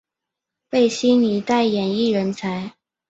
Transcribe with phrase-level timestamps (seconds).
[0.71, 2.73] 为新一代演艺人才。